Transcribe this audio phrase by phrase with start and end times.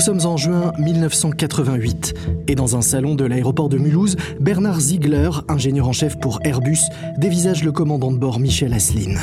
[0.00, 2.14] Nous sommes en juin 1988
[2.48, 6.78] et dans un salon de l'aéroport de Mulhouse, Bernard Ziegler, ingénieur en chef pour Airbus,
[7.18, 9.18] dévisage le commandant de bord Michel Asseline.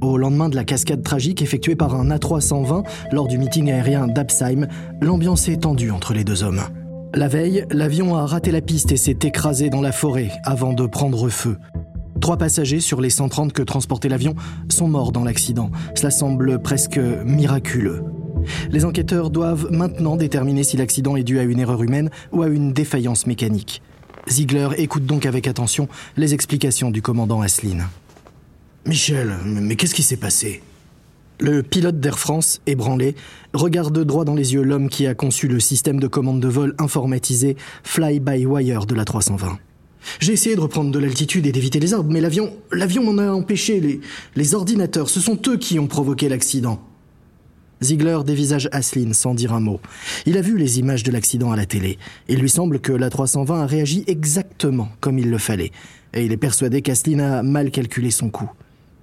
[0.00, 4.66] Au lendemain de la cascade tragique effectuée par un A320 lors du meeting aérien d'Absheim,
[5.00, 6.62] l'ambiance est tendue entre les deux hommes.
[7.14, 10.84] La veille, l'avion a raté la piste et s'est écrasé dans la forêt avant de
[10.84, 11.58] prendre feu.
[12.20, 14.34] Trois passagers sur les 130 que transportait l'avion
[14.68, 15.70] sont morts dans l'accident.
[15.94, 18.02] Cela semble presque miraculeux.
[18.70, 22.48] Les enquêteurs doivent maintenant déterminer si l'accident est dû à une erreur humaine ou à
[22.48, 23.82] une défaillance mécanique.
[24.28, 27.86] Ziegler écoute donc avec attention les explications du commandant Asseline.
[28.86, 30.62] Michel, mais qu'est-ce qui s'est passé?
[31.38, 33.16] Le pilote d'Air France, ébranlé,
[33.52, 36.74] regarde droit dans les yeux l'homme qui a conçu le système de commande de vol
[36.78, 39.58] informatisé Fly-by-Wire de la 320.
[40.20, 43.30] J'ai essayé de reprendre de l'altitude et d'éviter les arbres, mais l'avion, l'avion m'en a
[43.30, 43.80] empêché.
[43.80, 44.00] Les,
[44.36, 46.80] les ordinateurs, ce sont eux qui ont provoqué l'accident.
[47.82, 49.80] Ziegler dévisage Asseline sans dire un mot.
[50.26, 51.98] Il a vu les images de l'accident à la télé.
[52.28, 55.72] Il lui semble que la 320 a réagi exactement comme il le fallait.
[56.14, 58.50] Et il est persuadé qu'Asseline a mal calculé son coup.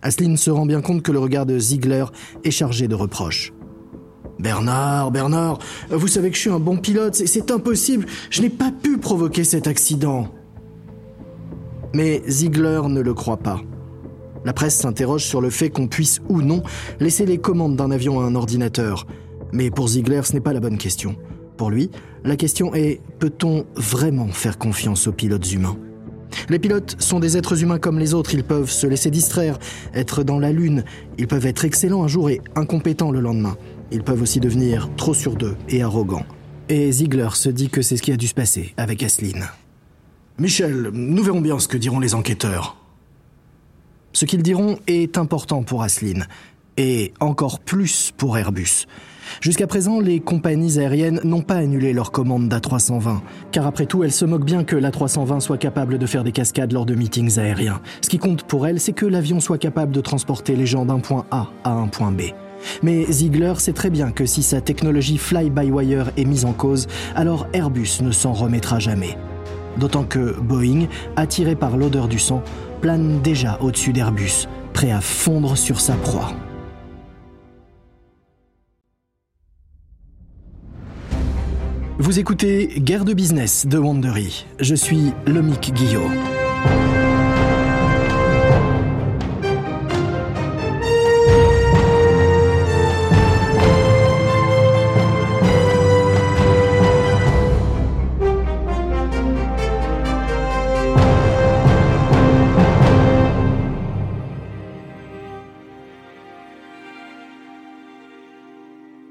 [0.02, 2.06] Asseline se rend bien compte que le regard de Ziegler
[2.44, 3.52] est chargé de reproches.
[4.40, 8.72] Bernard, Bernard, vous savez que je suis un bon pilote, c'est impossible, je n'ai pas
[8.72, 10.30] pu provoquer cet accident.
[11.94, 13.60] Mais Ziegler ne le croit pas.
[14.46, 16.64] La presse s'interroge sur le fait qu'on puisse ou non
[17.00, 19.06] laisser les commandes d'un avion à un ordinateur.
[19.52, 21.16] Mais pour Ziegler, ce n'est pas la bonne question.
[21.58, 21.92] Pour lui,
[22.24, 25.78] la question est peut-on vraiment faire confiance aux pilotes humains?
[26.48, 29.58] Les pilotes sont des êtres humains comme les autres, ils peuvent se laisser distraire,
[29.94, 30.84] être dans la lune,
[31.18, 33.58] ils peuvent être excellents un jour et incompétents le lendemain.
[33.92, 36.26] Ils peuvent aussi devenir trop sur d'eux et arrogants.
[36.70, 39.48] Et Ziegler se dit que c'est ce qui a dû se passer avec Asseline.
[40.38, 42.78] Michel, nous verrons bien ce que diront les enquêteurs.
[44.14, 46.26] Ce qu'ils diront est important pour Asseline,
[46.78, 48.86] et encore plus pour Airbus.
[49.42, 53.20] Jusqu'à présent, les compagnies aériennes n'ont pas annulé leur commande d'A320,
[53.52, 56.72] car après tout, elles se moquent bien que l'A320 soit capable de faire des cascades
[56.72, 57.82] lors de meetings aériens.
[58.02, 61.00] Ce qui compte pour elles, c'est que l'avion soit capable de transporter les gens d'un
[61.00, 62.22] point A à un point B.
[62.82, 67.48] Mais Ziegler sait très bien que si sa technologie fly-by-wire est mise en cause, alors
[67.54, 69.18] Airbus ne s'en remettra jamais.
[69.78, 72.44] D'autant que Boeing, attiré par l'odeur du sang,
[72.82, 76.34] plane déjà au-dessus d'Airbus, prêt à fondre sur sa proie.
[82.00, 84.46] Vous écoutez Guerre de business de Wandery.
[84.60, 86.08] Je suis Lomic Guillot.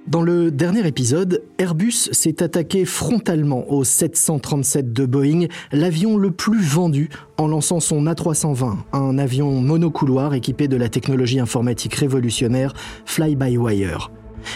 [0.08, 6.62] Dans le dernier épisode, Airbus s'est attaqué frontalement au 737 de Boeing, l'avion le plus
[6.62, 12.72] vendu, en lançant son A320, un avion monocouloir équipé de la technologie informatique révolutionnaire
[13.04, 14.10] Fly-by-Wire.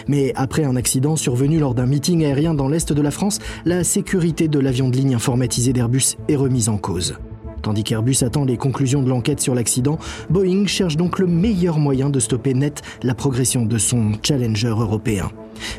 [0.08, 3.84] Mais après un accident survenu lors d'un meeting aérien dans l'Est de la France, la
[3.84, 7.18] sécurité de l'avion de ligne informatisé d'Airbus est remise en cause.
[7.62, 9.98] Tandis qu'Airbus attend les conclusions de l'enquête sur l'accident,
[10.30, 15.30] Boeing cherche donc le meilleur moyen de stopper net la progression de son challenger européen.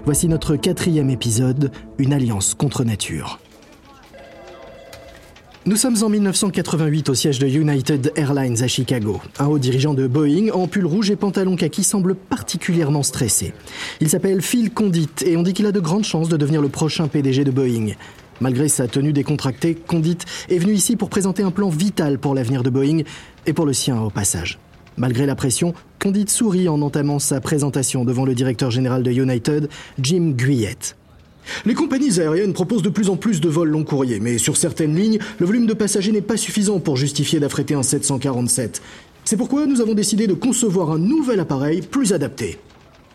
[0.05, 3.39] Voici notre quatrième épisode, une alliance contre nature.
[5.65, 9.21] Nous sommes en 1988 au siège de United Airlines à Chicago.
[9.39, 13.53] Un haut dirigeant de Boeing, en pull rouge et pantalon kaki, semble particulièrement stressé.
[14.01, 16.67] Il s'appelle Phil Condit et on dit qu'il a de grandes chances de devenir le
[16.67, 17.93] prochain PDG de Boeing.
[18.41, 20.17] Malgré sa tenue décontractée, Condit
[20.49, 23.03] est venu ici pour présenter un plan vital pour l'avenir de Boeing
[23.45, 24.59] et pour le sien au passage.
[24.97, 29.69] Malgré la pression, Condit sourit en entamant sa présentation devant le directeur général de United,
[29.99, 30.95] Jim Guyette.
[31.65, 34.95] Les compagnies aériennes proposent de plus en plus de vols long courriers, mais sur certaines
[34.95, 38.81] lignes, le volume de passagers n'est pas suffisant pour justifier d'affréter un 747.
[39.25, 42.59] C'est pourquoi nous avons décidé de concevoir un nouvel appareil plus adapté.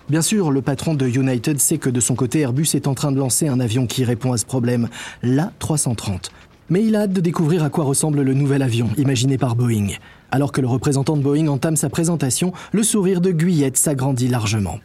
[0.08, 3.12] Bien sûr, le patron de United sait que de son côté, Airbus est en train
[3.12, 4.88] de lancer un avion qui répond à ce problème,
[5.22, 6.30] l'A330.
[6.70, 9.88] Mais il a hâte de découvrir à quoi ressemble le nouvel avion, imaginé par Boeing.
[10.30, 14.78] Alors que le représentant de Boeing entame sa présentation, le sourire de Guyette s'agrandit largement.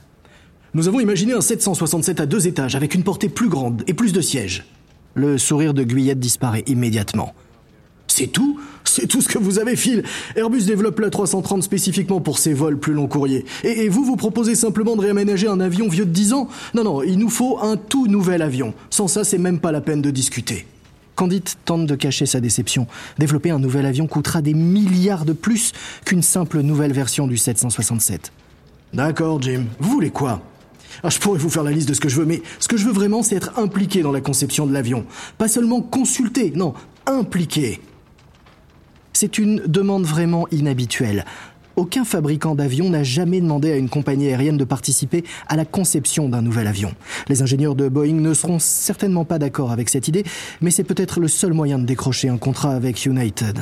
[0.74, 4.12] Nous avons imaginé un 767 à deux étages avec une portée plus grande et plus
[4.12, 4.66] de sièges.
[5.14, 7.34] Le sourire de Guyette disparaît immédiatement.
[8.16, 10.04] C'est tout C'est tout ce que vous avez, Phil
[10.36, 13.44] Airbus développe la 330 spécifiquement pour ses vols plus long courriers.
[13.64, 16.48] Et, et, vous, vous proposez simplement de réaménager un avion vieux de 10 ans?
[16.76, 18.76] Non, non, il nous faut un tout nouvel avion.
[18.92, 20.68] Sans ça, c'est même pas la peine de discuter.
[21.16, 22.86] Candide tente de cacher sa déception.
[23.18, 25.72] Développer un nouvel avion coûtera des milliards de plus
[26.06, 28.32] qu'une simple nouvelle version du 767.
[28.94, 29.64] D'accord, Jim.
[29.80, 30.44] Vous voulez quoi?
[31.02, 32.78] Ah, je pourrais vous faire la liste de ce que je veux, mais ce que
[32.78, 35.04] je veux vraiment, c'est être impliqué dans la conception de l'avion.
[35.40, 36.76] Pas seulement consulter, non,
[37.08, 37.82] impliqué.
[39.24, 41.24] C'est une demande vraiment inhabituelle.
[41.78, 46.28] Aucun fabricant d'avion n'a jamais demandé à une compagnie aérienne de participer à la conception
[46.28, 46.92] d'un nouvel avion.
[47.30, 50.26] Les ingénieurs de Boeing ne seront certainement pas d'accord avec cette idée,
[50.60, 53.60] mais c'est peut-être le seul moyen de décrocher un contrat avec United.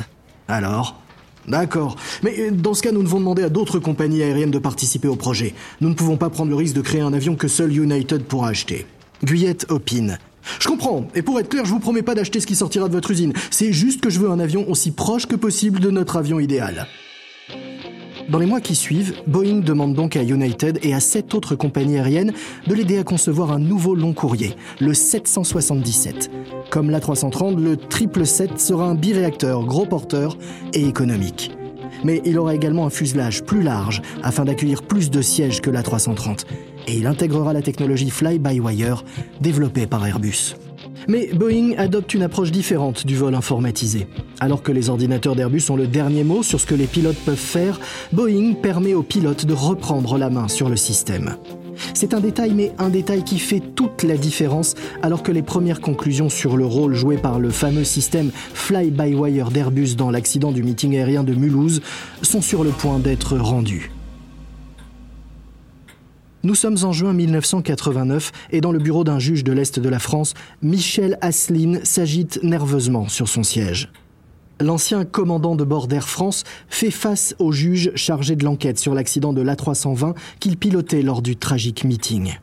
[0.48, 1.00] Alors?
[1.46, 1.94] D'accord.
[2.24, 5.14] Mais euh, dans ce cas, nous devons demander à d'autres compagnies aériennes de participer au
[5.14, 5.54] projet.
[5.80, 8.48] Nous ne pouvons pas prendre le risque de créer un avion que seul United pourra
[8.48, 8.84] acheter.
[9.22, 10.18] Guyette opine.
[10.58, 11.06] Je comprends.
[11.14, 13.32] Et pour être clair, je vous promets pas d'acheter ce qui sortira de votre usine.
[13.50, 16.86] C'est juste que je veux un avion aussi proche que possible de notre avion idéal.
[18.28, 21.98] Dans les mois qui suivent, Boeing demande donc à United et à sept autres compagnies
[21.98, 22.32] aériennes
[22.66, 26.30] de l'aider à concevoir un nouveau long courrier, le 777.
[26.70, 30.38] Comme l'A330, le 777 sera un biréacteur gros porteur
[30.72, 31.50] et économique.
[32.04, 36.44] Mais il aura également un fuselage plus large afin d'accueillir plus de sièges que l'A330.
[36.88, 39.04] Et il intégrera la technologie fly-by-wire
[39.40, 40.56] développée par Airbus.
[41.08, 44.06] Mais Boeing adopte une approche différente du vol informatisé.
[44.40, 47.36] Alors que les ordinateurs d'Airbus ont le dernier mot sur ce que les pilotes peuvent
[47.36, 47.80] faire,
[48.12, 51.36] Boeing permet aux pilotes de reprendre la main sur le système.
[51.94, 55.80] C'est un détail, mais un détail qui fait toute la différence alors que les premières
[55.80, 60.96] conclusions sur le rôle joué par le fameux système fly-by-wire d'Airbus dans l'accident du meeting
[60.96, 61.82] aérien de Mulhouse
[62.22, 63.90] sont sur le point d'être rendues.
[66.44, 70.00] Nous sommes en juin 1989 et dans le bureau d'un juge de l'Est de la
[70.00, 73.92] France, Michel Asseline s'agite nerveusement sur son siège.
[74.60, 79.32] L'ancien commandant de bord d'Air France fait face au juge chargé de l'enquête sur l'accident
[79.32, 82.34] de l'A320 qu'il pilotait lors du tragique meeting.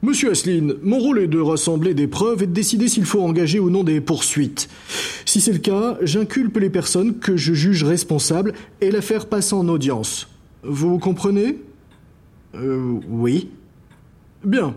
[0.00, 3.58] Monsieur Asseline, mon rôle est de rassembler des preuves et de décider s'il faut engager
[3.58, 4.68] ou non des poursuites.
[5.24, 9.66] Si c'est le cas, j'inculpe les personnes que je juge responsables et l'affaire passe en
[9.66, 10.28] audience.
[10.62, 11.58] Vous comprenez?
[12.54, 13.48] Euh, oui.
[14.44, 14.76] Bien.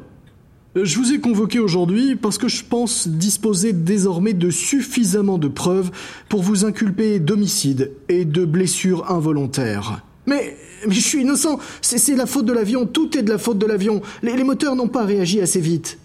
[0.73, 5.91] Je vous ai convoqué aujourd'hui parce que je pense disposer désormais de suffisamment de preuves
[6.29, 10.01] pour vous inculper d'homicide et de blessures involontaires.
[10.27, 10.56] Mais,
[10.88, 11.59] mais je suis innocent.
[11.81, 12.85] C'est la faute de l'avion.
[12.85, 14.01] Tout est de la faute de l'avion.
[14.23, 16.00] Les, moteurs n'ont pas réagi assez vite.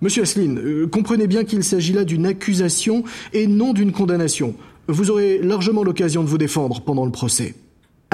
[0.00, 3.04] Monsieur Asseline, euh, comprenez bien qu'il s'agit là d'une accusation
[3.34, 4.54] et non d'une condamnation.
[4.88, 7.54] Vous aurez largement l'occasion de vous défendre pendant le procès.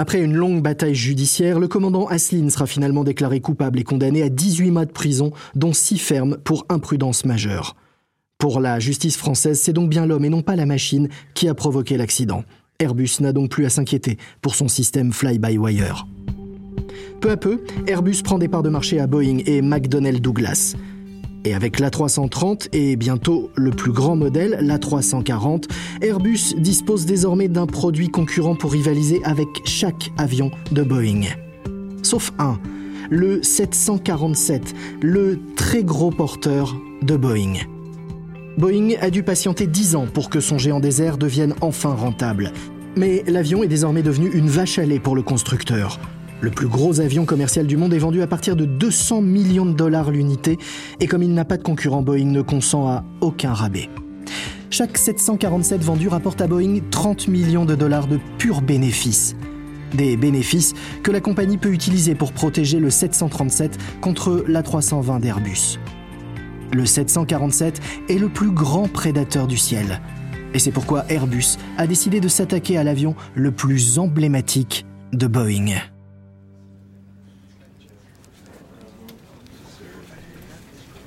[0.03, 4.29] Après une longue bataille judiciaire, le commandant Asseline sera finalement déclaré coupable et condamné à
[4.29, 7.77] 18 mois de prison, dont 6 fermes pour imprudence majeure.
[8.37, 11.55] Pour la justice française, c'est donc bien l'homme et non pas la machine qui a
[11.55, 12.43] provoqué l'accident.
[12.81, 16.09] Airbus n'a donc plus à s'inquiéter pour son système fly-by-wire.
[17.21, 20.75] Peu à peu, Airbus prend des parts de marché à Boeing et McDonnell Douglas.
[21.45, 25.65] Et avec l'A330 et bientôt le plus grand modèle, l'A340,
[26.01, 31.23] Airbus dispose désormais d'un produit concurrent pour rivaliser avec chaque avion de Boeing.
[32.03, 32.59] Sauf un,
[33.11, 37.55] le 747, le très gros porteur de Boeing.
[38.59, 42.53] Boeing a dû patienter 10 ans pour que son géant désert devienne enfin rentable.
[42.97, 45.99] Mais l'avion est désormais devenu une vache à lait pour le constructeur.
[46.43, 49.75] Le plus gros avion commercial du monde est vendu à partir de 200 millions de
[49.75, 50.59] dollars l'unité,
[50.99, 53.89] et comme il n'a pas de concurrent, Boeing ne consent à aucun rabais.
[54.69, 59.37] Chaque 747 vendu rapporte à Boeing 30 millions de dollars de purs bénéfices.
[59.95, 60.75] Des bénéfices
[61.05, 65.79] que la compagnie peut utiliser pour protéger le 737 contre l'A320 d'Airbus.
[66.73, 70.01] Le 747 est le plus grand prédateur du ciel.
[70.55, 75.92] Et c'est pourquoi Airbus a décidé de s'attaquer à l'avion le plus emblématique de Boeing.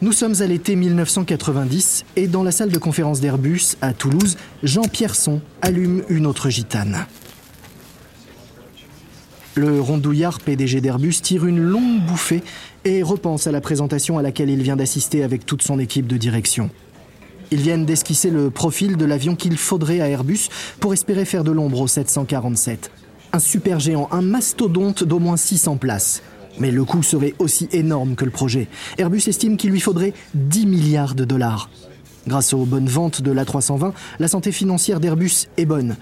[0.02, 4.82] Nous sommes à l'été 1990 et dans la salle de conférence d'Airbus à Toulouse, Jean
[4.82, 7.06] Pierson allume une autre gitane.
[9.56, 12.44] Le rondouillard PDG d'Airbus tire une longue bouffée
[12.84, 16.18] et repense à la présentation à laquelle il vient d'assister avec toute son équipe de
[16.18, 16.70] direction.
[17.52, 20.50] Ils viennent d'esquisser le profil de l'avion qu'il faudrait à Airbus
[20.82, 22.92] pour espérer faire de l'ombre au 747.
[23.32, 26.22] Un super géant, un mastodonte d'au moins 600 places.
[26.60, 28.68] Mais le coût serait aussi énorme que le projet.
[28.98, 31.70] Airbus estime qu'il lui faudrait 10 milliards de dollars.
[32.28, 35.96] Grâce aux bonnes ventes de l'A320, la santé financière d'Airbus est bonne.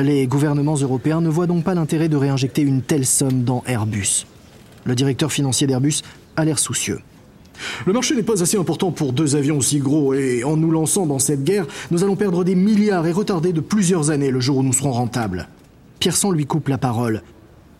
[0.00, 4.26] Les gouvernements européens ne voient donc pas l'intérêt de réinjecter une telle somme dans Airbus.
[4.84, 6.02] Le directeur financier d'Airbus
[6.36, 7.00] a l'air soucieux.
[7.86, 11.06] Le marché n'est pas assez important pour deux avions aussi gros et en nous lançant
[11.06, 14.58] dans cette guerre, nous allons perdre des milliards et retarder de plusieurs années le jour
[14.58, 15.48] où nous serons rentables.
[15.98, 17.22] Pierson lui coupe la parole.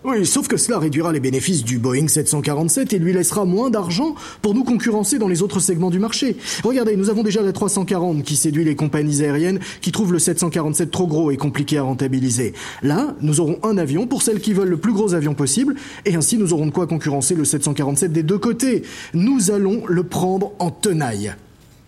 [0.04, 4.14] Oui, sauf que cela réduira les bénéfices du Boeing 747 et lui laissera moins d'argent
[4.42, 6.36] pour nous concurrencer dans les autres segments du marché.
[6.62, 10.92] Regardez, nous avons déjà la 340 qui séduit les compagnies aériennes qui trouvent le 747
[10.92, 12.52] trop gros et compliqué à rentabiliser.
[12.84, 15.74] Là, nous aurons un avion pour celles qui veulent le plus gros avion possible
[16.04, 18.84] et ainsi nous aurons de quoi concurrencer le 747 des deux côtés.
[19.14, 21.34] Nous allons le prendre en tenaille.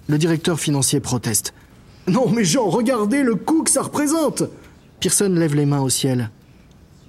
[0.08, 1.54] Le directeur financier proteste.
[2.08, 4.42] Non mais Jean, regardez le coût que ça représente
[4.98, 6.28] Pearson lève les mains au ciel.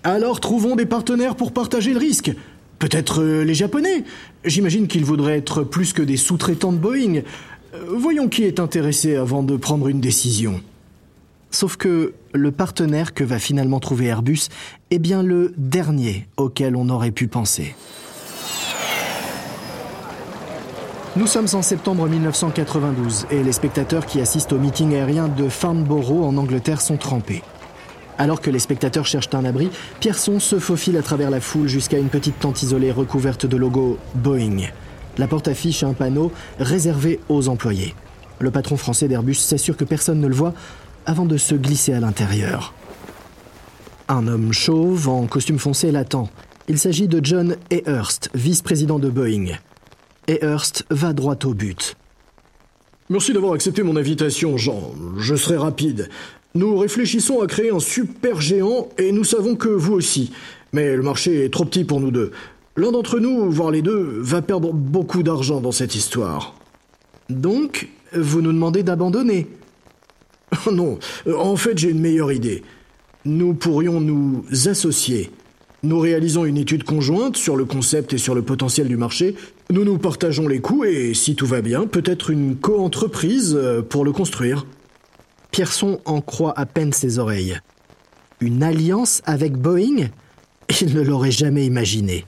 [0.04, 2.32] Alors trouvons des partenaires pour partager le risque.
[2.80, 4.04] Peut-être euh, les Japonais.
[4.44, 7.22] J'imagine qu'ils voudraient être plus que des sous-traitants de Boeing.
[7.76, 10.62] Euh, voyons qui est intéressé avant de prendre une décision.
[11.52, 14.48] Sauf que le partenaire que va finalement trouver Airbus
[14.90, 17.76] est bien le dernier auquel on aurait pu penser.
[21.18, 26.24] Nous sommes en septembre 1992 et les spectateurs qui assistent au meeting aérien de Farnborough
[26.24, 27.44] en Angleterre sont trempés.
[28.22, 31.98] Alors que les spectateurs cherchent un abri, Pierson se faufile à travers la foule jusqu'à
[31.98, 34.70] une petite tente isolée recouverte de logo Boeing.
[35.18, 37.96] La porte affiche un panneau réservé aux employés.
[38.38, 40.54] Le patron français d'Airbus s'assure que personne ne le voit
[41.08, 42.76] avant de se glisser à l'intérieur.
[44.08, 46.30] Un homme chauve en costume foncé l'attend.
[46.68, 49.58] Il s'agit de John Ehurst, vice-président de Boeing.
[50.28, 51.96] Ehurst va droit au but.
[53.10, 54.94] Merci d'avoir accepté mon invitation, Jean.
[55.18, 56.08] Je serai rapide.
[56.54, 60.32] Nous réfléchissons à créer un super géant et nous savons que vous aussi.
[60.74, 62.32] Mais le marché est trop petit pour nous deux.
[62.76, 66.56] L'un d'entre nous, voire les deux, va perdre beaucoup d'argent dans cette histoire.
[67.30, 69.48] Donc, vous nous demandez d'abandonner
[70.72, 71.00] Non,
[71.34, 72.64] en fait j'ai une meilleure idée.
[73.24, 75.32] Nous pourrions nous associer.
[75.84, 79.36] Nous réalisons une étude conjointe sur le concept et sur le potentiel du marché.
[79.70, 84.06] Nous nous partageons les coûts et, si tout va bien, peut-être une co-entreprise euh, pour
[84.06, 84.66] le construire.
[85.52, 87.60] Pierson en croit à peine ses oreilles.
[88.40, 90.10] Une alliance avec Boeing?
[90.82, 92.26] Il ne l'aurait jamais imaginé.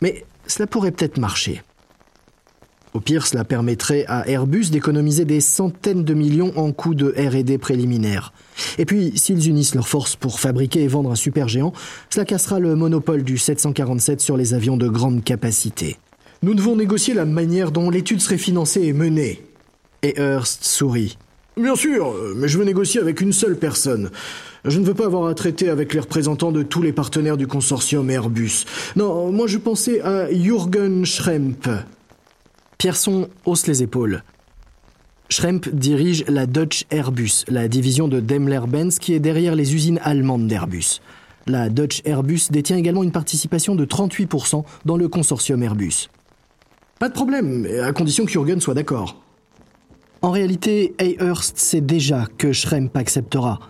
[0.00, 1.62] Mais cela pourrait peut-être marcher.
[2.94, 7.58] Au pire, cela permettrait à Airbus d'économiser des centaines de millions en coûts de RD
[7.58, 8.32] préliminaires.
[8.78, 11.74] Et puis, s'ils unissent leurs forces pour fabriquer et vendre un supergéant,
[12.08, 15.98] cela cassera le monopole du 747 sur les avions de grande capacité.
[16.42, 19.42] Nous devons négocier la manière dont l'étude serait financée et menée.
[20.02, 21.18] Et Hearst sourit.
[21.58, 24.10] Bien sûr, mais je veux négocier avec une seule personne.
[24.66, 27.46] Je ne veux pas avoir à traiter avec les représentants de tous les partenaires du
[27.46, 28.66] consortium Airbus.
[28.94, 31.66] Non, moi je pensais à Jürgen Schremp.
[32.76, 34.22] Pierson hausse les épaules.
[35.30, 40.46] Schremp dirige la Dutch Airbus, la division de Daimler-Benz qui est derrière les usines allemandes
[40.48, 41.00] d'Airbus.
[41.46, 46.10] La Dutch Airbus détient également une participation de 38% dans le consortium Airbus.
[46.98, 49.22] Pas de problème, à condition que Jürgen soit d'accord.
[50.22, 53.60] En réalité, Ayhurst sait déjà que Schremp acceptera,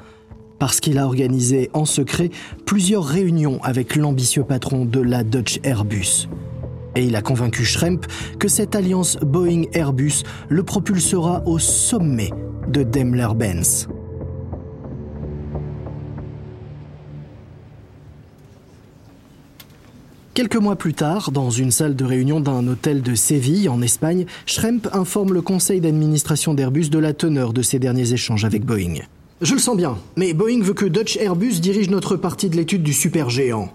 [0.59, 2.31] parce qu'il a organisé en secret
[2.65, 6.29] plusieurs réunions avec l'ambitieux patron de la Dutch Airbus.
[6.95, 8.07] Et il a convaincu Schremp
[8.39, 12.31] que cette alliance Boeing-Airbus le propulsera au sommet
[12.69, 13.89] de Daimler-Benz.
[20.37, 24.27] Quelques mois plus tard, dans une salle de réunion d'un hôtel de Séville, en Espagne,
[24.45, 28.97] Schremp informe le conseil d'administration d'Airbus de la teneur de ses derniers échanges avec Boeing.
[29.41, 32.83] Je le sens bien, mais Boeing veut que Dutch Airbus dirige notre partie de l'étude
[32.83, 33.73] du supergéant.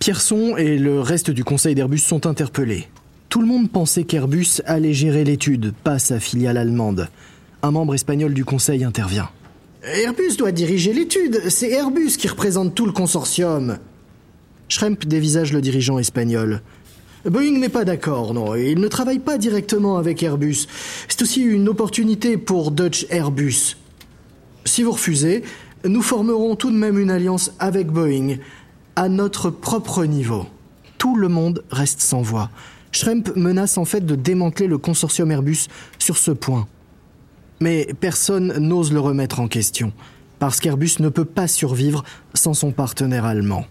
[0.00, 2.88] Pierson et le reste du conseil d'Airbus sont interpellés.
[3.28, 7.08] Tout le monde pensait qu'Airbus allait gérer l'étude, pas sa filiale allemande.
[7.62, 9.30] Un membre espagnol du conseil intervient.
[9.84, 13.78] Airbus doit diriger l'étude, c'est Airbus qui représente tout le consortium.
[14.68, 16.60] Schremp dévisage le dirigeant espagnol.
[17.24, 18.54] Boeing n'est pas d'accord, non.
[18.54, 20.66] Il ne travaille pas directement avec Airbus.
[21.08, 23.76] C'est aussi une opportunité pour Dutch Airbus.
[24.64, 25.42] Si vous refusez,
[25.84, 28.36] nous formerons tout de même une alliance avec Boeing,
[28.96, 30.46] à notre propre niveau.
[30.98, 32.50] Tout le monde reste sans voix.
[32.92, 36.66] Schremp menace en fait de démanteler le consortium Airbus sur ce point.
[37.60, 39.92] Mais personne n'ose le remettre en question,
[40.38, 43.66] parce qu'Airbus ne peut pas survivre sans son partenaire allemand.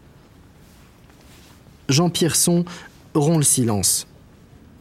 [1.89, 2.65] Jean Pierson
[3.13, 4.07] rompt le silence.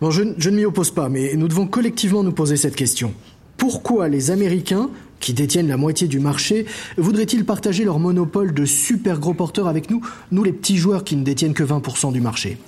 [0.03, 3.15] je, je ne m'y oppose pas, mais nous devons collectivement nous poser cette question.
[3.57, 6.67] Pourquoi les Américains, qui détiennent la moitié du marché,
[6.99, 11.17] voudraient-ils partager leur monopole de super gros porteurs avec nous, nous les petits joueurs qui
[11.17, 12.59] ne détiennent que 20% du marché?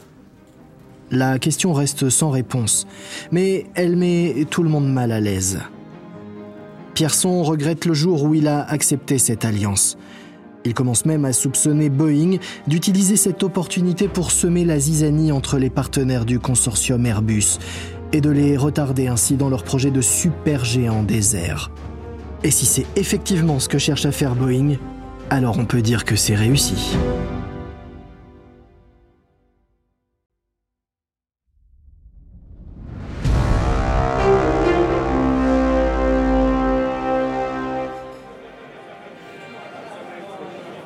[1.10, 2.86] La question reste sans réponse,
[3.32, 5.58] mais elle met tout le monde mal à l'aise.
[6.94, 9.96] Pierson regrette le jour où il a accepté cette alliance.
[10.68, 15.70] Il commence même à soupçonner Boeing d'utiliser cette opportunité pour semer la zizanie entre les
[15.70, 17.58] partenaires du consortium Airbus
[18.12, 21.70] et de les retarder ainsi dans leur projet de super géant des airs.
[22.44, 24.76] Et si c'est effectivement ce que cherche à faire Boeing,
[25.30, 26.98] alors on peut dire que c'est réussi.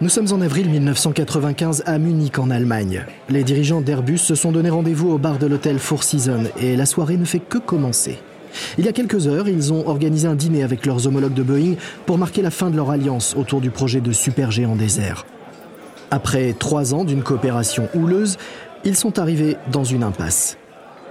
[0.03, 3.07] Nous sommes en avril 1995 à Munich en Allemagne.
[3.29, 6.87] Les dirigeants d'Airbus se sont donné rendez-vous au bar de l'hôtel Four Seasons et la
[6.87, 8.19] soirée ne fait que commencer.
[8.79, 11.75] Il y a quelques heures, ils ont organisé un dîner avec leurs homologues de Boeing
[12.05, 15.25] pour marquer la fin de leur alliance autour du projet de supergéant airs.
[16.11, 18.39] Après trois ans d'une coopération houleuse,
[18.85, 20.59] ils sont arrivés dans une impasse.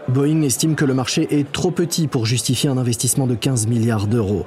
[0.10, 4.08] Boeing estime que le marché est trop petit pour justifier un investissement de 15 milliards
[4.08, 4.46] d'euros.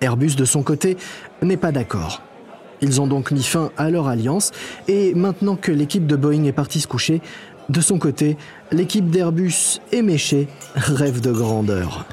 [0.00, 0.96] Airbus, de son côté,
[1.42, 2.22] n'est pas d'accord.
[2.84, 4.52] Ils ont donc mis fin à leur alliance
[4.88, 7.22] et maintenant que l'équipe de Boeing est partie se coucher,
[7.70, 8.36] de son côté,
[8.72, 12.04] l'équipe d'Airbus éméchée rêve de grandeur.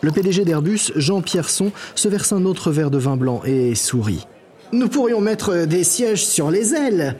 [0.00, 4.26] Le PDG d'Airbus, Jean Pierson, se verse un autre verre de vin blanc et sourit.
[4.72, 7.16] Nous pourrions mettre des sièges sur les ailes.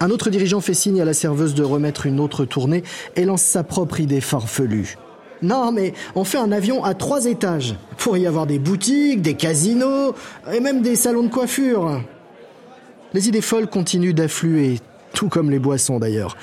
[0.00, 2.82] Un autre dirigeant fait signe à la serveuse de remettre une autre tournée
[3.14, 4.96] et lance sa propre idée farfelue.
[5.42, 7.76] Non, mais on fait un avion à trois étages.
[7.96, 10.14] Pour y avoir des boutiques, des casinos
[10.52, 12.00] et même des salons de coiffure.
[13.14, 14.80] Les idées folles continuent d'affluer,
[15.14, 16.36] tout comme les boissons d'ailleurs.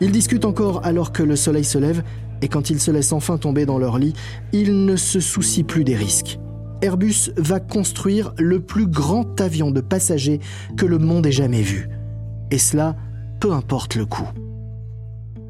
[0.00, 2.02] Ils discutent encore alors que le soleil se lève
[2.42, 4.14] et quand ils se laissent enfin tomber dans leur lit,
[4.52, 6.38] ils ne se soucient plus des risques.
[6.82, 10.40] Airbus va construire le plus grand avion de passagers
[10.76, 11.88] que le monde ait jamais vu.
[12.50, 12.96] Et cela,
[13.38, 14.28] peu importe le coût.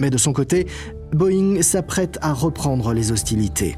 [0.00, 0.66] Mais de son côté,
[1.12, 3.76] Boeing s'apprête à reprendre les hostilités.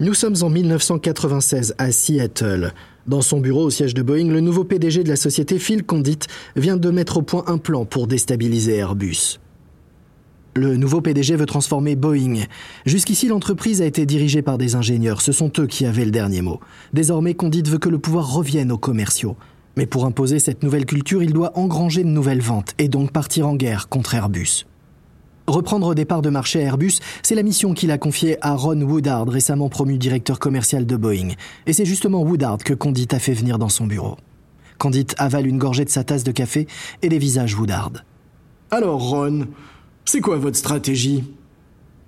[0.00, 2.72] Nous sommes en 1996 à Seattle.
[3.06, 6.18] Dans son bureau au siège de Boeing, le nouveau PDG de la société Phil Condit
[6.56, 9.38] vient de mettre au point un plan pour déstabiliser Airbus.
[10.56, 12.46] Le nouveau PDG veut transformer Boeing.
[12.84, 15.20] Jusqu'ici, l'entreprise a été dirigée par des ingénieurs.
[15.20, 16.60] Ce sont eux qui avaient le dernier mot.
[16.92, 19.36] Désormais, Condit veut que le pouvoir revienne aux commerciaux.
[19.76, 23.46] Mais pour imposer cette nouvelle culture, il doit engranger de nouvelles ventes et donc partir
[23.46, 24.66] en guerre contre Airbus.
[25.46, 28.80] Reprendre des parts de marché à Airbus, c'est la mission qu'il a confiée à Ron
[28.80, 31.34] Woodard, récemment promu directeur commercial de Boeing.
[31.66, 34.16] Et c'est justement Woodard que Condit a fait venir dans son bureau.
[34.78, 36.66] Condit avale une gorgée de sa tasse de café
[37.02, 37.92] et dévisage Woodard.
[38.70, 39.46] Alors Ron,
[40.04, 41.22] c'est quoi votre stratégie?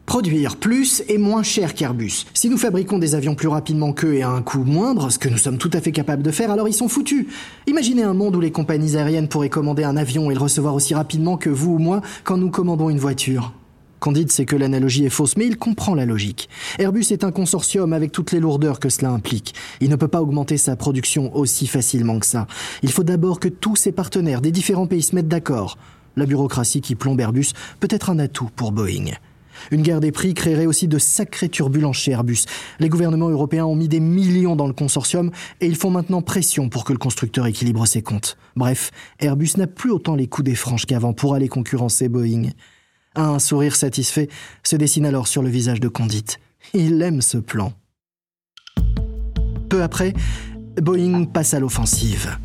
[0.09, 2.25] Produire plus et moins cher qu'Airbus.
[2.33, 5.29] Si nous fabriquons des avions plus rapidement qu'eux et à un coût moindre, ce que
[5.29, 7.27] nous sommes tout à fait capables de faire, alors ils sont foutus.
[7.67, 10.95] Imaginez un monde où les compagnies aériennes pourraient commander un avion et le recevoir aussi
[10.95, 13.53] rapidement que vous ou moi quand nous commandons une voiture.
[14.01, 16.49] Candide sait que l'analogie est fausse, mais il comprend la logique.
[16.79, 19.55] Airbus est un consortium avec toutes les lourdeurs que cela implique.
[19.83, 22.47] Il ne peut pas augmenter sa production aussi facilement que ça.
[22.83, 25.77] Il faut d'abord que tous ses partenaires des différents pays se mettent d'accord.
[26.17, 29.13] La bureaucratie qui plombe Airbus peut être un atout pour Boeing.
[29.71, 32.45] Une guerre des prix créerait aussi de sacrées turbulences chez Airbus.
[32.81, 36.69] Les gouvernements européens ont mis des millions dans le consortium et ils font maintenant pression
[36.69, 38.37] pour que le constructeur équilibre ses comptes.
[38.57, 38.91] Bref,
[39.21, 42.51] Airbus n'a plus autant les coups des franches qu'avant pour aller concurrencer Boeing.
[43.15, 44.29] Un sourire satisfait
[44.63, 46.25] se dessine alors sur le visage de Condit.
[46.75, 47.73] Il aime ce plan.
[49.69, 50.15] Peu après,
[50.81, 52.39] Boeing passe à l'offensive.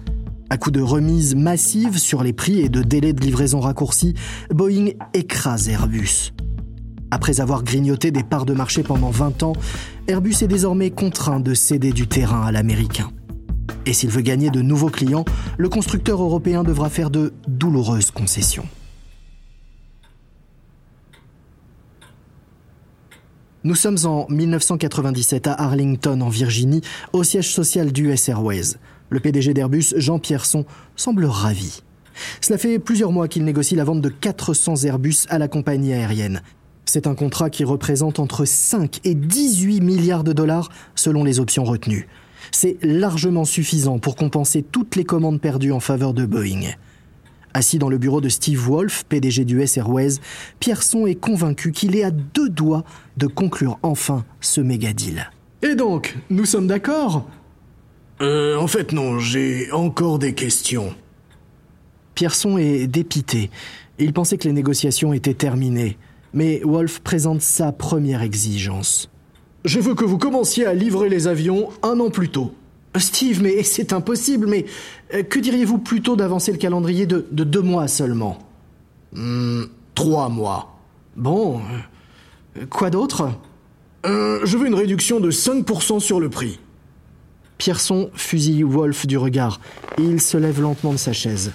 [0.49, 4.13] À coup de remise massive sur les prix et de délais de livraison raccourcis,
[4.51, 6.31] Boeing écrase Airbus.
[7.13, 9.53] Après avoir grignoté des parts de marché pendant 20 ans,
[10.07, 13.11] Airbus est désormais contraint de céder du terrain à l'américain.
[13.85, 15.23] Et s'il veut gagner de nouveaux clients,
[15.59, 18.65] le constructeur européen devra faire de douloureuses concessions.
[23.63, 26.81] Nous sommes en 1997 à Arlington, en Virginie,
[27.13, 28.77] au siège social d'US Airways.
[29.11, 31.83] Le PDG d'Airbus, Jean Pierson, semble ravi.
[32.41, 36.41] Cela fait plusieurs mois qu'il négocie la vente de 400 Airbus à la compagnie aérienne.
[36.85, 41.63] C'est un contrat qui représente entre 5 et 18 milliards de dollars selon les options
[41.63, 42.07] retenues.
[42.51, 46.73] C'est largement suffisant pour compenser toutes les commandes perdues en faveur de Boeing.
[47.53, 50.15] Assis dans le bureau de Steve Wolf, PDG du S Airways,
[50.59, 52.83] Pierson est convaincu qu'il est à deux doigts
[53.17, 55.29] de conclure enfin ce méga deal.
[55.61, 57.27] Et donc, nous sommes d'accord?
[58.21, 60.93] Euh, en fait non, j'ai encore des questions.
[62.15, 63.49] Pierson est dépité.
[63.99, 65.97] Il pensait que les négociations étaient terminées
[66.33, 69.09] mais Wolf présente sa première exigence.
[69.65, 72.53] Je veux que vous commenciez à livrer les avions un an plus tôt.
[72.97, 74.65] Steve, mais c'est impossible, mais
[75.13, 78.37] euh, que diriez-vous plutôt d'avancer le calendrier de, deux mois seulement?
[79.13, 79.63] Hmm,
[79.95, 80.77] Trois mois.
[81.15, 81.59] Bon.
[82.57, 83.31] Euh, quoi d'autre?
[84.05, 86.59] Euh, Je veux une réduction de 5% sur le prix.
[87.57, 89.59] Pierson fusille Wolf du regard.
[89.97, 91.51] Il se lève lentement de sa chaise.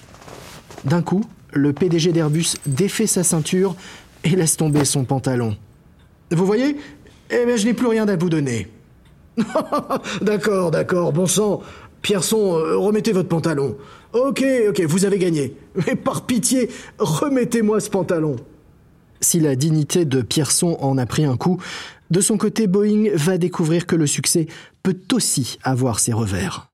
[0.84, 3.74] D'un coup, le PDG d'Airbus défait sa ceinture,
[4.24, 5.56] et laisse tomber son pantalon.
[6.30, 6.76] Vous voyez
[7.30, 8.68] Eh bien, je n'ai plus rien à vous donner.
[10.22, 11.62] d'accord, d'accord, bon sang.
[12.02, 13.76] Pierson, euh, remettez votre pantalon.
[14.12, 15.56] Ok, ok, vous avez gagné.
[15.86, 18.36] Mais par pitié, remettez-moi ce pantalon.
[19.20, 21.60] Si la dignité de Pierson en a pris un coup,
[22.10, 24.46] De son côté, Boeing va découvrir que le succès
[24.82, 26.67] peut aussi avoir ses revers.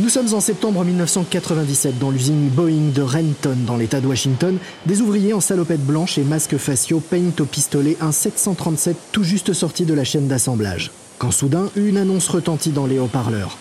[0.00, 4.56] Nous sommes en septembre 1997 dans l'usine Boeing de Renton, dans l'État de Washington.
[4.86, 9.52] Des ouvriers en salopettes blanches et masques faciaux peignent au pistolet un 737 tout juste
[9.52, 10.92] sorti de la chaîne d'assemblage.
[11.18, 13.58] Quand soudain, une annonce retentit dans les haut-parleurs.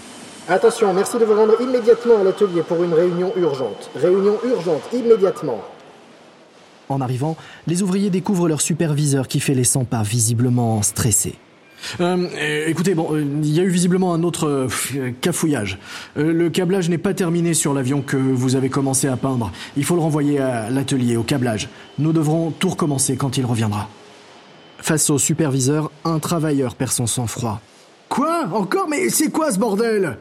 [0.47, 3.89] Attention, merci de vous rendre immédiatement à l'atelier pour une réunion urgente.
[3.95, 5.62] Réunion urgente, immédiatement.
[6.88, 11.34] En arrivant, les ouvriers découvrent leur superviseur qui fait les 100 pas, visiblement stressé.
[11.99, 15.77] Euh, écoutez, bon, euh, il y a eu visiblement un autre euh, cafouillage.
[16.15, 19.51] le câblage n'est pas terminé sur l'avion que vous avez commencé à peindre.
[19.75, 21.69] Il faut le renvoyer à l'atelier, au câblage.
[21.99, 23.89] Nous devrons tout recommencer quand il reviendra.
[24.79, 27.61] Face au superviseur, un travailleur perd son sang-froid.
[28.09, 28.47] Quoi?
[28.53, 28.87] Encore?
[28.89, 30.17] Mais c'est quoi ce bordel?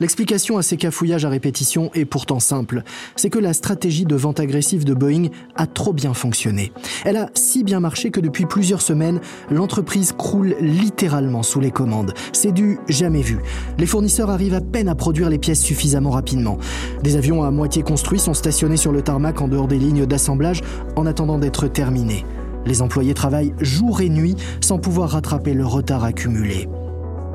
[0.00, 2.82] L'explication à ces cafouillages à répétition est pourtant simple.
[3.16, 6.72] C'est que la stratégie de vente agressive de Boeing a trop bien fonctionné.
[7.04, 12.14] Elle a si bien marché que depuis plusieurs semaines, l'entreprise croule littéralement sous les commandes.
[12.32, 13.38] C'est du jamais vu.
[13.76, 16.58] Les fournisseurs arrivent à peine à produire les pièces suffisamment rapidement.
[17.02, 20.60] Des avions à moitié construits sont stationnés sur le tarmac en dehors des lignes d'assemblage
[20.94, 22.24] en attendant d'être terminés.
[22.66, 26.68] Les employés travaillent jour et nuit sans pouvoir rattraper le retard accumulé.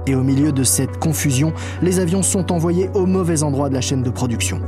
[0.08, 3.82] Et au milieu de cette confusion, les avions sont envoyés au mauvais endroit de la
[3.82, 4.60] chaîne de production.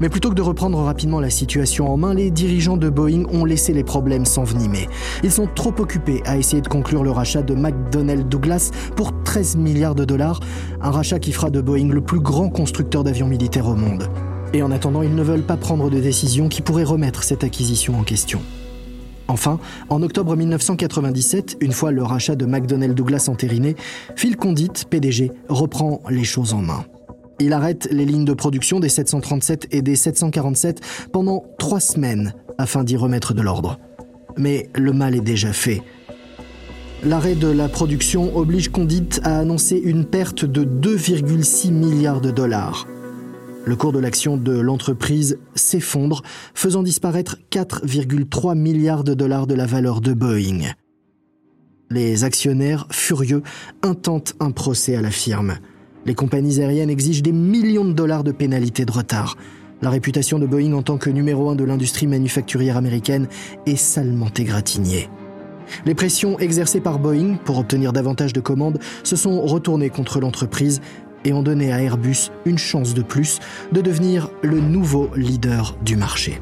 [0.00, 3.44] Mais plutôt que de reprendre rapidement la situation en main, les dirigeants de Boeing ont
[3.44, 4.88] laissé les problèmes s'envenimer.
[5.22, 9.56] Ils sont trop occupés à essayer de conclure le rachat de McDonnell Douglas pour 13
[9.56, 10.40] milliards de dollars,
[10.82, 14.08] un rachat qui fera de Boeing le plus grand constructeur d'avions militaires au monde.
[14.52, 17.98] Et en attendant, ils ne veulent pas prendre de décision qui pourrait remettre cette acquisition
[17.98, 18.40] en question.
[19.28, 19.58] Enfin,
[19.88, 23.76] en octobre 1997, une fois le rachat de McDonnell Douglas entériné,
[24.14, 26.84] Phil Condit, PDG, reprend les choses en main.
[27.38, 30.80] Il arrête les lignes de production des 737 et des 747
[31.12, 33.78] pendant trois semaines afin d'y remettre de l'ordre.
[34.38, 35.82] Mais le mal est déjà fait.
[37.04, 42.86] L'arrêt de la production oblige Condit à annoncer une perte de 2,6 milliards de dollars.
[43.66, 46.22] Le cours de l'action de l'entreprise s'effondre,
[46.54, 50.70] faisant disparaître 4,3 milliards de dollars de la valeur de Boeing.
[51.90, 53.42] Les actionnaires, furieux,
[53.82, 55.56] intentent un procès à la firme.
[56.04, 59.36] Les compagnies aériennes exigent des millions de dollars de pénalités de retard.
[59.82, 63.26] La réputation de Boeing en tant que numéro un de l'industrie manufacturière américaine
[63.66, 65.08] est salement égratignée.
[65.84, 70.80] Les pressions exercées par Boeing pour obtenir davantage de commandes se sont retournées contre l'entreprise
[71.24, 73.38] et ont donné à Airbus une chance de plus
[73.72, 76.40] de devenir le nouveau leader du marché.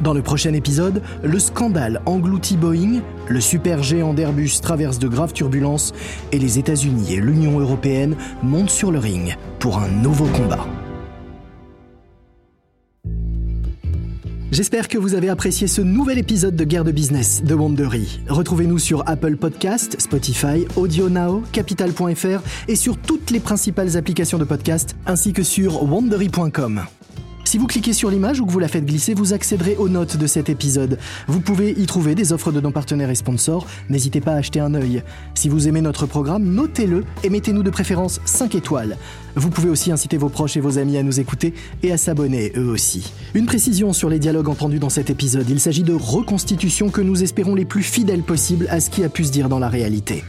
[0.00, 5.32] Dans le prochain épisode, le scandale engloutit Boeing, le super géant d'Airbus traverse de graves
[5.32, 5.92] turbulences
[6.30, 10.66] et les États-Unis et l'Union européenne montent sur le ring pour un nouveau combat.
[14.50, 18.20] J'espère que vous avez apprécié ce nouvel épisode de Guerre de Business de Wandery.
[18.28, 24.44] Retrouvez-nous sur Apple Podcast, Spotify, Audio Now, Capital.fr et sur toutes les principales applications de
[24.44, 26.82] podcast, ainsi que sur wandery.com.
[27.48, 30.18] Si vous cliquez sur l'image ou que vous la faites glisser, vous accéderez aux notes
[30.18, 30.98] de cet épisode.
[31.28, 33.66] Vous pouvez y trouver des offres de nos partenaires et sponsors.
[33.88, 35.02] N'hésitez pas à acheter un œil.
[35.32, 38.98] Si vous aimez notre programme, notez-le et mettez-nous de préférence 5 étoiles.
[39.34, 42.52] Vous pouvez aussi inciter vos proches et vos amis à nous écouter et à s'abonner
[42.54, 43.14] eux aussi.
[43.32, 45.48] Une précision sur les dialogues entendus dans cet épisode.
[45.48, 49.08] Il s'agit de reconstitutions que nous espérons les plus fidèles possibles à ce qui a
[49.08, 50.22] pu se dire dans la réalité.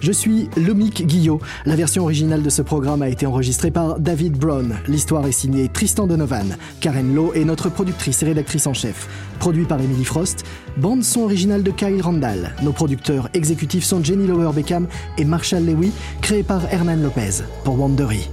[0.00, 1.40] Je suis Lomic Guillot.
[1.64, 4.76] La version originale de ce programme a été enregistrée par David Brown.
[4.88, 6.56] L'histoire est signée Tristan Donovan.
[6.80, 9.08] Karen Lowe est notre productrice et rédactrice en chef.
[9.38, 10.44] Produit par Emily Frost.
[10.76, 12.54] Bande son originale de Kyle Randall.
[12.62, 14.86] Nos producteurs exécutifs sont Jenny Lower Beckham
[15.18, 18.28] et Marshall Lewy, créés par Hernan Lopez pour Wandery.